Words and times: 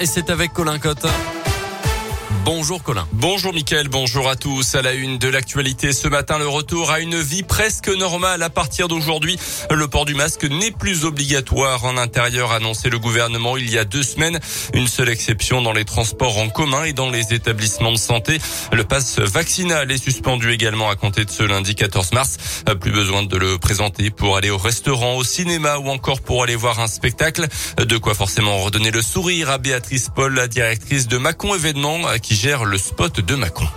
et 0.00 0.06
c'est 0.06 0.30
avec 0.30 0.52
Colin 0.52 0.78
Cotte. 0.78 1.06
Bonjour 2.44 2.82
Colin. 2.82 3.06
Bonjour 3.12 3.54
Mickaël, 3.54 3.88
bonjour 3.88 4.28
à 4.28 4.36
tous. 4.36 4.74
À 4.74 4.82
la 4.82 4.92
une 4.92 5.16
de 5.16 5.28
l'actualité 5.28 5.92
ce 5.92 6.08
matin, 6.08 6.38
le 6.38 6.46
retour 6.46 6.90
à 6.90 7.00
une 7.00 7.18
vie 7.18 7.42
presque 7.42 7.88
normale 7.88 8.42
à 8.42 8.50
partir 8.50 8.86
d'aujourd'hui. 8.86 9.38
Le 9.70 9.88
port 9.88 10.04
du 10.04 10.14
masque 10.14 10.44
n'est 10.44 10.70
plus 10.70 11.06
obligatoire 11.06 11.84
en 11.86 11.96
intérieur, 11.96 12.52
annoncé 12.52 12.90
le 12.90 12.98
gouvernement 12.98 13.56
il 13.56 13.70
y 13.70 13.78
a 13.78 13.86
deux 13.86 14.02
semaines. 14.02 14.38
Une 14.74 14.88
seule 14.88 15.08
exception 15.08 15.62
dans 15.62 15.72
les 15.72 15.86
transports 15.86 16.36
en 16.38 16.50
commun 16.50 16.84
et 16.84 16.92
dans 16.92 17.08
les 17.08 17.32
établissements 17.32 17.92
de 17.92 17.98
santé. 17.98 18.38
Le 18.72 18.84
pass 18.84 19.18
vaccinal 19.20 19.90
est 19.90 20.02
suspendu 20.02 20.52
également 20.52 20.90
à 20.90 20.96
compter 20.96 21.24
de 21.24 21.30
ce 21.30 21.44
lundi 21.44 21.74
14 21.74 22.12
mars. 22.12 22.36
Plus 22.80 22.92
besoin 22.92 23.22
de 23.22 23.36
le 23.38 23.58
présenter 23.58 24.10
pour 24.10 24.36
aller 24.36 24.50
au 24.50 24.58
restaurant, 24.58 25.16
au 25.16 25.24
cinéma 25.24 25.78
ou 25.78 25.88
encore 25.88 26.20
pour 26.20 26.42
aller 26.42 26.56
voir 26.56 26.80
un 26.80 26.88
spectacle. 26.88 27.46
De 27.78 27.96
quoi 27.96 28.14
forcément 28.14 28.58
redonner 28.58 28.90
le 28.90 29.00
sourire 29.00 29.48
à 29.48 29.56
Béatrice 29.56 30.10
Paul, 30.14 30.34
la 30.34 30.46
directrice 30.46 31.08
de 31.08 31.16
Macon 31.16 31.54
Événements, 31.54 32.06
qui 32.20 32.34
gère 32.34 32.64
le 32.64 32.78
spot 32.78 33.20
de 33.20 33.34
Macron. 33.34 33.68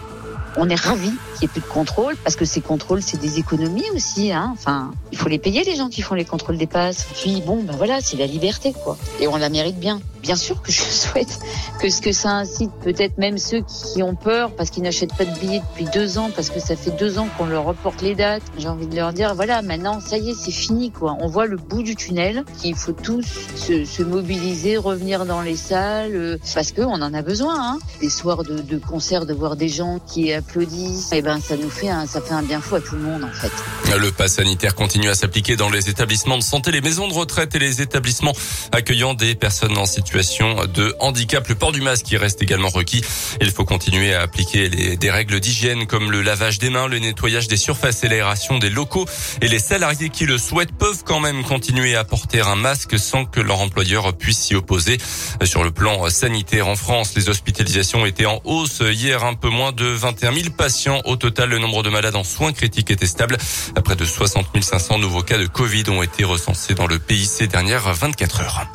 On 0.58 0.70
est 0.70 0.80
ravis 0.80 1.14
qu'il 1.42 1.48
n'y 1.48 1.58
ait 1.58 1.60
plus 1.60 1.68
de 1.68 1.74
contrôle 1.74 2.16
parce 2.24 2.36
que 2.36 2.46
ces 2.46 2.62
contrôles, 2.62 3.02
c'est 3.02 3.20
des 3.20 3.40
économies 3.40 3.90
aussi. 3.96 4.32
Hein. 4.32 4.52
Enfin, 4.54 4.92
il 5.12 5.18
faut 5.18 5.30
les 5.30 5.40
payer 5.40 5.64
les 5.64 5.76
gens 5.76 5.90
qui 5.90 6.02
font 6.02 6.14
les 6.14 6.26
contrôles 6.26 6.58
des 6.58 6.68
passes. 6.68 7.08
Puis 7.16 7.42
bon, 7.42 7.64
ben 7.64 7.76
voilà, 7.76 8.00
c'est 8.02 8.18
la 8.18 8.28
liberté 8.28 8.74
quoi. 8.74 8.98
Et 9.20 9.28
on 9.28 9.38
la 9.38 9.50
mérite 9.50 9.80
bien. 9.80 10.00
Bien 10.22 10.36
sûr 10.36 10.62
que 10.62 10.72
je 10.72 10.82
souhaite 10.82 11.40
que 11.80 11.90
ce 11.90 12.00
que 12.00 12.12
ça 12.12 12.30
incite 12.30 12.72
peut-être 12.84 13.18
même 13.18 13.40
ceux 13.40 13.62
qui 13.62 14.04
ont 14.04 14.14
peur 14.14 14.52
parce 14.56 14.70
qu'ils 14.70 14.84
n'achètent 14.84 15.16
pas 15.16 15.26
de 15.26 15.40
billets 15.40 15.62
depuis 15.72 15.86
deux 15.92 16.20
ans 16.20 16.30
parce 16.36 16.52
que 16.52 16.60
ça 16.60 16.76
fait 16.76 16.92
deux 16.92 17.18
ans 17.18 17.28
qu'on 17.38 17.48
leur 17.48 17.64
reporte 17.64 18.04
les 18.04 18.14
dates. 18.14 18.44
J'ai 18.58 18.68
envie 18.68 18.86
de 18.86 18.96
leur 18.96 19.14
dire 19.14 19.34
voilà, 19.34 19.64
maintenant 19.64 20.00
ça 20.00 20.20
y 20.20 20.30
est, 20.30 20.36
c'est 20.36 20.52
fini 20.52 20.92
quoi. 20.92 21.18
On 21.22 21.28
voit 21.28 21.48
le 21.48 21.58
bout 21.58 21.82
du 21.82 21.96
tunnel. 21.96 22.44
qu'il 22.60 22.76
faut 22.76 22.92
tous 22.92 23.26
se, 23.56 23.84
se, 23.86 24.04
mobiliser, 24.04 24.78
revenir 24.78 25.26
dans 25.26 25.42
les 25.42 25.56
salles 25.56 26.16
euh, 26.16 26.38
parce 26.54 26.72
que 26.72 26.82
on 26.82 27.02
en 27.02 27.14
a 27.14 27.22
besoin. 27.24 27.56
Hein. 27.60 27.80
Des 28.00 28.10
soirs 28.10 28.44
de, 28.44 28.62
de 28.62 28.78
concert, 28.78 29.26
de 29.26 29.34
voir 29.34 29.56
des 29.56 29.70
gens 29.70 30.00
qui 30.06 30.32
applaudissent, 30.34 31.12
et 31.14 31.18
eh 31.18 31.22
ben 31.32 31.40
ça 31.40 31.56
nous 31.56 31.70
fait 31.70 31.88
un, 31.88 32.44
bien 32.44 32.60
fou 32.60 32.76
à 32.76 32.82
tout 32.82 32.96
le 32.96 33.02
monde 33.04 33.24
en 33.24 33.32
fait. 33.32 33.52
Le 33.98 34.12
pass 34.12 34.34
sanitaire 34.34 34.76
continue 34.76 35.08
à 35.08 35.16
s'appliquer 35.16 35.56
dans 35.56 35.70
les 35.70 35.90
établissements 35.90 36.38
de 36.38 36.44
santé, 36.44 36.72
les 36.72 36.82
maisons 36.82 37.08
de 37.08 37.14
retraite 37.14 37.56
et 37.56 37.60
les 37.60 37.82
établissements 37.82 38.34
accueillant 38.74 39.14
des 39.14 39.36
personnes 39.36 39.78
en 39.78 39.86
situation 39.86 40.66
de 40.66 40.94
handicap. 41.00 41.48
Le 41.48 41.56
port 41.56 41.72
du 41.72 41.80
masque 41.80 42.08
qui 42.08 42.18
reste 42.18 42.42
également 42.42 42.68
requis. 42.68 43.02
Il 43.40 43.50
faut 43.52 43.64
continuer 43.64 44.14
à 44.14 44.24
appliquer 44.24 44.68
les, 44.68 44.98
des 44.98 45.10
règles 45.10 45.40
d'hygiène 45.40 45.88
comme 45.88 46.12
le 46.12 46.22
lavage 46.22 46.60
des 46.60 46.70
mains, 46.70 46.88
le 46.88 47.00
nettoyage 47.00 47.48
des 47.48 47.56
surfaces 47.56 48.04
et 48.04 48.10
l'aération 48.10 48.60
des 48.60 48.70
locaux. 48.70 49.06
Et 49.42 49.48
les 49.48 49.60
salariés 49.60 50.10
qui 50.10 50.26
le 50.26 50.38
souhaitent 50.38 50.74
peuvent 50.74 51.04
quand 51.06 51.22
même 51.22 51.44
continuer 51.44 51.96
à 51.96 52.04
porter 52.04 52.42
un 52.42 52.56
masque 52.56 53.00
sans 53.00 53.24
que 53.24 53.40
leur 53.40 53.62
employeur 53.62 54.14
puisse 54.18 54.40
s'y 54.40 54.56
opposer. 54.56 54.98
Sur 55.46 55.64
le 55.64 55.72
plan 55.72 56.10
sanitaire 56.10 56.68
en 56.68 56.76
France, 56.76 57.14
les 57.16 57.30
hospitalisations 57.30 58.06
étaient 58.06 58.26
en 58.26 58.42
hausse 58.44 58.82
hier, 58.82 59.24
un 59.24 59.36
peu 59.36 59.50
moins 59.50 59.72
de 59.72 59.86
21 59.86 60.34
000 60.34 60.50
patients. 60.58 61.02
Au 61.06 61.21
total, 61.22 61.50
le 61.52 61.60
nombre 61.60 61.84
de 61.84 61.90
malades 61.90 62.16
en 62.16 62.24
soins 62.24 62.52
critiques 62.52 62.90
était 62.90 63.06
stable. 63.06 63.38
Près 63.86 63.96
de 63.96 64.06
60 64.06 64.48
500 64.60 64.98
nouveaux 64.98 65.22
cas 65.22 65.38
de 65.38 65.46
Covid 65.46 65.84
ont 65.90 66.02
été 66.02 66.24
recensés 66.24 66.74
dans 66.74 66.88
le 66.88 66.98
pays 66.98 67.26
ces 67.26 67.46
dernières 67.46 67.94
24 67.94 68.42
heures. 68.42 68.66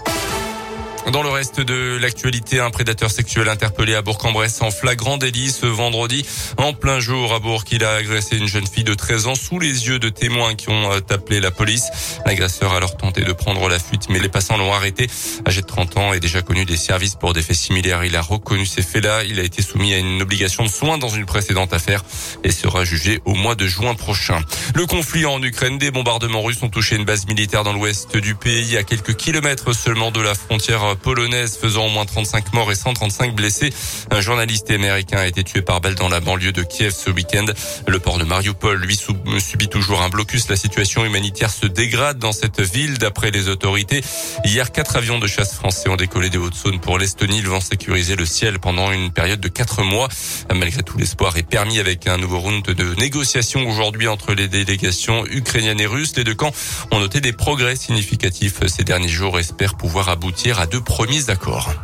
Dans 1.13 1.23
le 1.23 1.29
reste 1.29 1.61
de 1.61 1.99
l'actualité, 2.01 2.59
un 2.59 2.71
prédateur 2.71 3.13
sexuel 3.13 3.49
interpellé 3.49 3.95
à 3.95 4.03
Bourg-en-Bresse 4.03 4.61
en 4.61 4.73
flagrant 4.73 5.19
délit 5.19 5.51
ce 5.51 5.65
vendredi. 5.65 6.27
En 6.57 6.73
plein 6.73 6.99
jour 6.99 7.33
à 7.33 7.39
Bourg, 7.39 7.63
il 7.71 7.85
a 7.85 7.95
agressé 7.95 8.37
une 8.37 8.49
jeune 8.49 8.67
fille 8.67 8.83
de 8.83 8.93
13 8.93 9.29
ans 9.29 9.37
sous 9.37 9.61
les 9.61 9.87
yeux 9.87 10.01
de 10.01 10.09
témoins 10.09 10.57
qui 10.57 10.69
ont 10.69 10.91
euh, 10.91 10.99
appelé 11.11 11.39
la 11.39 11.53
police. 11.53 11.85
L'agresseur 12.27 12.73
a 12.73 12.79
alors 12.79 12.97
tenté 12.97 13.23
de 13.23 13.33
prendre 13.33 13.69
la 13.69 13.79
fuite, 13.79 14.09
mais 14.11 14.19
les 14.19 14.29
passants 14.29 14.57
l'ont 14.57 14.73
arrêté. 14.73 15.07
Âgé 15.47 15.61
de 15.61 15.67
30 15.67 15.97
ans 15.97 16.13
et 16.13 16.19
déjà 16.19 16.43
connu 16.43 16.65
des 16.65 16.77
services 16.77 17.15
pour 17.15 17.35
des 17.35 17.43
faits 17.43 17.57
similaires, 17.57 18.05
il 18.05 18.17
a 18.17 18.21
reconnu 18.21 18.67
ces 18.67 18.83
faits-là. 18.83 19.23
Il 19.23 19.39
a 19.39 19.45
été 19.45 19.63
soumis 19.63 19.95
à 19.95 19.99
une 19.99 20.21
obligation 20.21 20.65
de 20.65 20.71
soins 20.71 20.99
dans 20.99 21.09
une 21.09 21.25
précédente 21.25 21.73
affaire 21.73 22.05
et 22.43 22.51
sera 22.51 22.85
jugé 22.85 23.21
au 23.25 23.35
mois 23.35 23.55
de 23.55 23.69
juin 23.69 23.95
prochain. 23.95 24.41
Le 24.75 24.87
conflit 24.87 25.25
en 25.25 25.41
Ukraine, 25.41 25.79
des 25.79 25.93
bombardements 25.93 26.43
russes 26.43 26.65
ont 26.65 26.69
touché 26.69 26.97
une 26.97 27.05
base 27.05 27.27
militaire 27.27 27.63
dans 27.63 27.73
l'ouest 27.73 28.17
du 28.17 28.35
pays, 28.35 28.77
à 28.77 28.83
quelques 28.83 29.15
kilomètres 29.15 29.73
seulement 29.73 30.11
de 30.11 30.21
la 30.21 30.35
frontière 30.35 30.96
polonaise 30.97 31.59
faisant 31.61 31.87
au 31.87 31.89
moins 31.89 32.05
35 32.05 32.53
morts 32.53 32.71
et 32.73 32.75
135 32.75 33.35
blessés. 33.35 33.73
Un 34.11 34.21
journaliste 34.21 34.71
américain 34.71 35.19
a 35.19 35.27
été 35.27 35.45
tué 35.45 35.63
par 35.63 35.81
balle 35.81 35.95
dans 35.95 36.09
la 36.09 36.21
banlieue 36.21 36.53
de 36.53 36.63
Kiev 36.63 36.93
ce 36.93 37.11
week-end. 37.11 37.47
Le 37.87 37.99
port 37.99 38.19
de 38.19 38.25
Mariupol, 38.25 38.79
lui, 38.79 38.97
subit 38.97 39.69
toujours 39.69 40.03
un 40.03 40.09
blocus. 40.09 40.49
La 40.49 40.57
situation 40.57 41.05
humanitaire 41.05 41.51
se 41.51 41.67
dégrade 41.67 42.19
dans 42.19 42.33
cette 42.33 42.61
ville, 42.61 42.99
d'après 42.99 43.31
les 43.31 43.49
autorités. 43.49 44.03
Hier, 44.45 44.73
quatre 44.73 44.97
avions 44.97 45.19
de 45.19 45.27
chasse 45.27 45.55
français 45.55 45.89
ont 45.89 45.97
décollé 45.97 46.31
des 46.31 46.39
Hauts-de-Saône 46.39 46.81
pour 46.81 46.99
l'Estonie. 46.99 47.39
Ils 47.39 47.49
vont 47.49 47.61
sécuriser 47.61 48.17
le 48.17 48.27
ciel 48.27 48.59
pendant 48.59 48.91
une 48.93 49.11
période 49.11 49.41
de 49.41 49.49
quatre 49.49 49.83
mois. 49.83 50.09
Malgré 50.55 50.83
tout, 50.83 50.99
l'espoir 50.99 51.37
est 51.37 51.49
permis 51.49 51.79
avec 51.79 52.07
un 52.07 52.19
nouveau 52.19 52.41
round 52.41 52.65
de 52.65 52.95
négociations 52.95 53.69
aujourd'hui 53.69 54.09
entre 54.09 54.35
les 54.35 54.49
délégations 54.49 55.25
ukrainiennes 55.27 55.81
et 55.81 55.87
russes. 55.87 56.17
Les 56.17 56.25
deux 56.25 56.35
camps 56.35 56.53
ont 56.91 57.01
noté 57.01 57.21
des 57.21 57.33
progrès 57.33 57.77
significatifs 57.77 58.67
ces 58.67 58.85
derniers 58.85 59.09
jours 59.09 59.39
espèrent 59.39 59.77
pouvoir 59.77 60.09
aboutir 60.09 60.61
à 60.61 60.67
deux 60.67 60.81
premiers 60.87 61.29
accords. 61.29 61.75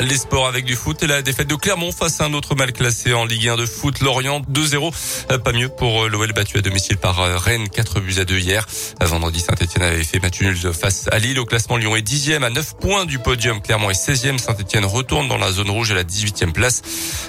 Les 0.00 0.16
sports 0.16 0.46
avec 0.46 0.64
du 0.64 0.76
foot 0.76 1.02
et 1.02 1.06
la 1.08 1.22
défaite 1.22 1.48
de 1.48 1.56
Clermont 1.56 1.90
face 1.90 2.20
à 2.20 2.26
un 2.26 2.32
autre 2.32 2.54
mal 2.54 2.72
classé 2.72 3.14
en 3.14 3.24
Ligue 3.24 3.48
1 3.48 3.56
de 3.56 3.66
foot, 3.66 4.00
Lorient 4.00 4.40
2-0. 4.42 4.92
Euh, 5.32 5.38
pas 5.38 5.52
mieux 5.52 5.68
pour 5.68 6.04
euh, 6.04 6.08
l'OL 6.08 6.32
battu 6.32 6.58
à 6.58 6.60
domicile 6.60 6.98
par 6.98 7.20
euh, 7.20 7.36
Rennes, 7.36 7.68
4 7.68 7.98
buts 8.00 8.14
à 8.18 8.24
2 8.24 8.38
hier. 8.38 8.66
Vendredi, 9.00 9.40
Saint-Etienne 9.40 9.82
avait 9.82 10.04
fait 10.04 10.20
match 10.20 10.40
nul 10.40 10.56
face 10.72 11.08
à 11.10 11.18
Lille. 11.18 11.40
Au 11.40 11.46
classement, 11.46 11.76
Lyon 11.76 11.96
est 11.96 12.06
10e 12.06 12.44
à 12.44 12.50
9 12.50 12.76
points 12.76 13.06
du 13.06 13.18
podium. 13.18 13.60
Clermont 13.60 13.90
est 13.90 13.94
16e. 13.94 14.38
Saint-Etienne 14.38 14.84
retourne 14.84 15.26
dans 15.26 15.38
la 15.38 15.50
zone 15.50 15.70
rouge 15.70 15.90
à 15.90 15.94
la 15.94 16.04
18e 16.04 16.52
place. 16.52 16.82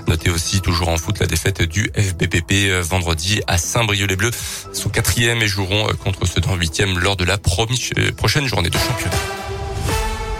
Notez 0.08 0.30
aussi 0.30 0.62
toujours 0.62 0.90
en 0.90 0.98
foot 0.98 1.18
la 1.20 1.28
défaite 1.28 1.64
du 1.64 1.92
FBPP 1.96 2.84
vendredi 2.84 3.42
à 3.48 3.58
Saint-Brieuc. 3.58 4.08
Les 4.10 4.16
Bleus 4.16 4.32
sont 4.74 4.90
4e 4.90 5.42
et 5.42 5.48
joueront 5.48 5.88
contre 6.04 6.28
ceux 6.28 6.42
dans 6.42 6.56
8e 6.56 7.00
lors 7.00 7.16
de 7.16 7.24
la 7.24 7.38
prochaine 7.38 8.48
journée 8.48 8.70
de 8.70 8.78
championnat. 8.78 9.39